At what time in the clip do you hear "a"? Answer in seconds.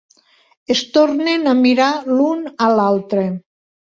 1.51-1.53, 2.69-2.71